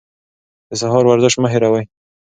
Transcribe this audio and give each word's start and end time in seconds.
د 0.69 0.71
سهار 0.81 1.05
ورزش 1.07 1.33
مه 1.41 1.47
هېروئ. 1.53 1.83